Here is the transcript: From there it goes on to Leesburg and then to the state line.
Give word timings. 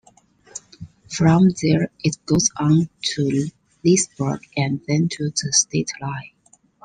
From 1.15 1.49
there 1.61 1.91
it 2.03 2.25
goes 2.25 2.49
on 2.59 2.89
to 3.03 3.51
Leesburg 3.85 4.41
and 4.57 4.81
then 4.87 5.09
to 5.09 5.29
the 5.29 5.53
state 5.53 5.91
line. 6.01 6.31